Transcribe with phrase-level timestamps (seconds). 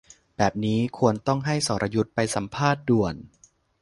[0.37, 3.15] แบบนี้ควรต้องให้สรยุทธไปสัมภาษณ์ด่วน